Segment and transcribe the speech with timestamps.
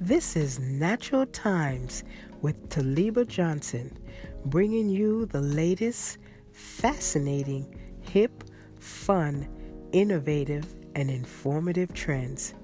[0.00, 2.02] This is Natural Times
[2.42, 3.96] with Taliba Johnson,
[4.44, 6.18] bringing you the latest,
[6.52, 8.42] fascinating, hip,
[8.80, 9.48] fun,
[9.92, 10.66] innovative,
[10.96, 12.54] and informative trends.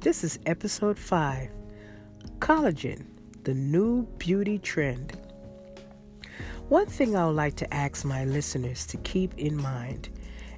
[0.00, 1.50] This is episode 5
[2.38, 3.06] Collagen,
[3.42, 5.18] the new beauty trend.
[6.68, 10.10] One thing I would like to ask my listeners to keep in mind,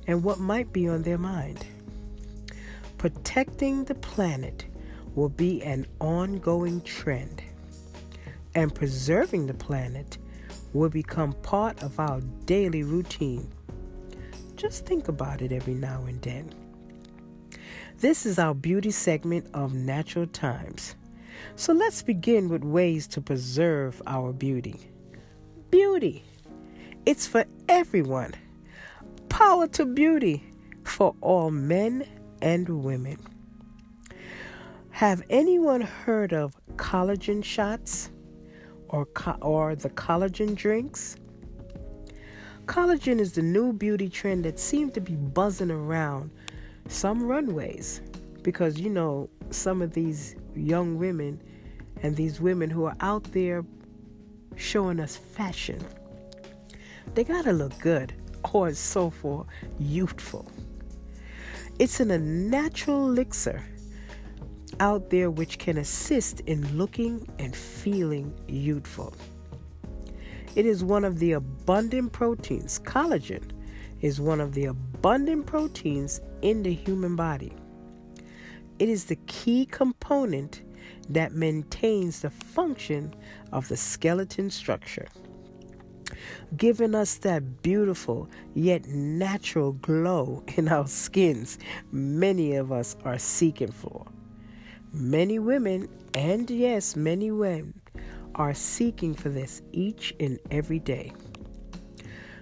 [0.07, 1.65] and what might be on their mind
[2.99, 4.67] protecting the planet
[5.15, 7.43] will be an ongoing trend,
[8.55, 10.19] and preserving the planet
[10.73, 13.53] will become part of our daily routine.
[14.57, 16.51] Just think about it every now and then.
[17.99, 20.95] This is our beauty segment of Natural Times.
[21.57, 24.91] So let's begin with ways to preserve our beauty.
[25.71, 26.25] Beauty.
[27.07, 28.35] It's for everyone.
[29.29, 30.45] Power to beauty
[30.85, 32.07] for all men
[32.43, 33.19] and women.
[35.01, 38.11] Have anyone heard of collagen shots
[38.91, 41.17] or co- or the collagen drinks?
[42.67, 46.31] Collagen is the new beauty trend that seems to be buzzing around
[46.89, 48.03] some runways
[48.43, 51.41] because you know some of these young women
[52.03, 53.65] and these women who are out there
[54.57, 55.83] showing us fashion.
[57.15, 58.13] They gotta look good
[58.53, 59.47] or so for
[59.79, 60.47] youthful.
[61.79, 63.65] It's in a natural elixir
[64.81, 69.15] out there which can assist in looking and feeling youthful.
[70.57, 72.81] It is one of the abundant proteins.
[72.81, 73.53] Collagen
[74.01, 77.53] is one of the abundant proteins in the human body.
[78.79, 80.63] It is the key component
[81.09, 83.15] that maintains the function
[83.53, 85.09] of the skeleton structure,
[86.57, 91.59] giving us that beautiful yet natural glow in our skins
[91.93, 94.07] many of us are seeking for.
[94.93, 97.75] Many women, and yes, many men,
[98.35, 101.13] are seeking for this each and every day.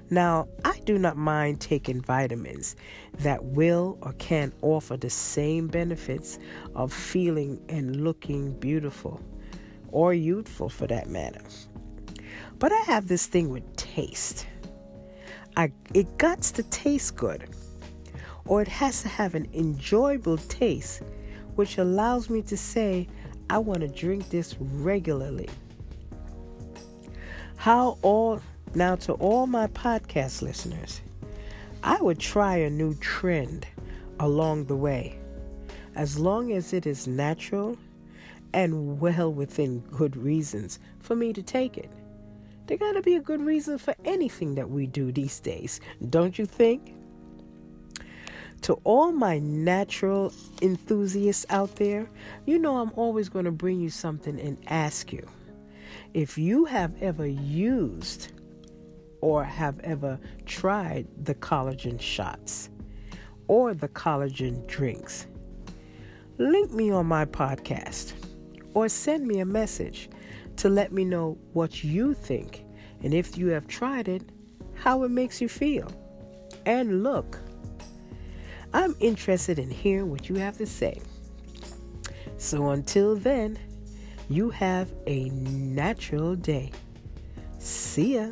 [0.09, 2.75] Now, I do not mind taking vitamins
[3.19, 6.39] that will or can offer the same benefits
[6.75, 9.21] of feeling and looking beautiful
[9.89, 11.43] or youthful for that matter.
[12.59, 14.47] But I have this thing with taste.
[15.55, 17.51] I, it got to taste good,
[18.47, 21.03] or it has to have an enjoyable taste
[21.59, 23.09] which allows me to say,
[23.51, 25.49] I want to drink this regularly.
[27.57, 28.41] How all
[28.77, 31.01] now to all my podcast listeners,
[31.83, 33.67] I would try a new trend
[34.21, 35.19] along the way,
[35.97, 37.77] as long as it is natural
[38.55, 41.91] and well within good reasons for me to take it.
[42.69, 46.47] There gotta be a good reason for anything that we do these days, don't you
[46.47, 46.95] think?
[48.63, 52.09] To all my natural enthusiasts out there,
[52.45, 55.27] you know I'm always going to bring you something and ask you
[56.15, 58.33] if you have ever used
[59.21, 62.71] or have ever tried the collagen shots
[63.47, 65.27] or the collagen drinks.
[66.39, 68.13] Link me on my podcast
[68.75, 70.09] or send me a message
[70.57, 72.65] to let me know what you think
[73.03, 74.23] and if you have tried it,
[74.75, 75.91] how it makes you feel
[76.67, 77.39] and look.
[78.73, 81.01] I'm interested in hearing what you have to say.
[82.37, 83.59] So until then,
[84.29, 86.71] you have a natural day.
[87.59, 88.29] See ya.